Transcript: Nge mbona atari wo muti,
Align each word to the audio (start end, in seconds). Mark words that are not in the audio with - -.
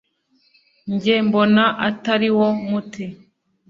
Nge 0.93 1.13
mbona 1.27 1.63
atari 1.87 2.29
wo 2.37 2.47
muti, 2.69 3.05